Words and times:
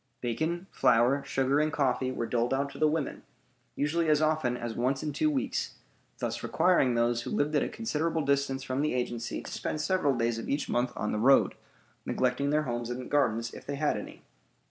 Bacon, 0.19 0.65
flour, 0.71 1.23
sugar, 1.25 1.59
and 1.59 1.71
coffee 1.71 2.11
were 2.11 2.25
doled 2.25 2.55
out 2.55 2.71
to 2.71 2.79
the 2.79 2.87
women, 2.87 3.21
usually 3.75 4.09
as 4.09 4.19
often 4.19 4.57
as 4.57 4.73
once 4.73 5.03
in 5.03 5.13
two 5.13 5.29
weeks, 5.29 5.75
thus 6.17 6.41
requiring 6.41 6.95
those 6.95 7.21
who 7.21 7.29
lived 7.29 7.53
at 7.53 7.61
a 7.61 7.69
considerable 7.69 8.23
distance 8.23 8.63
from 8.63 8.81
the 8.81 8.95
agency 8.95 9.43
to 9.43 9.51
spend 9.51 9.79
several 9.79 10.17
days 10.17 10.39
of 10.39 10.49
each 10.49 10.67
month 10.67 10.91
on 10.95 11.11
the 11.11 11.19
road, 11.19 11.53
neglecting 12.03 12.49
their 12.49 12.63
homes 12.63 12.89
and 12.89 13.11
gardens, 13.11 13.53
if 13.53 13.63
they 13.67 13.75
had 13.75 13.95
any. 13.95 14.23